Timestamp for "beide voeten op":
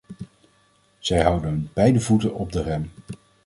1.73-2.51